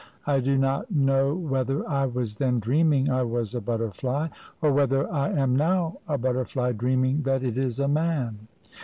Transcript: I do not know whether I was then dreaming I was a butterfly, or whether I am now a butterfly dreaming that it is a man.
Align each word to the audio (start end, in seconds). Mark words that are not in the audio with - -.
I 0.25 0.39
do 0.39 0.57
not 0.57 0.89
know 0.89 1.35
whether 1.35 1.87
I 1.87 2.07
was 2.07 2.37
then 2.37 2.57
dreaming 2.59 3.11
I 3.11 3.21
was 3.21 3.53
a 3.53 3.61
butterfly, 3.61 4.29
or 4.59 4.71
whether 4.73 5.07
I 5.13 5.29
am 5.29 5.55
now 5.55 5.99
a 6.07 6.17
butterfly 6.17 6.71
dreaming 6.71 7.21
that 7.21 7.43
it 7.43 7.55
is 7.55 7.79
a 7.79 7.87
man. 7.87 8.47